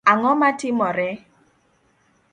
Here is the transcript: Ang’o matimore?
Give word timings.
Ang’o 0.11 0.31
matimore? 0.41 1.09